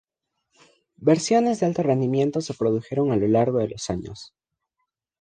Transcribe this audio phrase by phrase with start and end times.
[0.97, 4.33] Versiones de alto rendimiento se produjeron a lo largo de los años.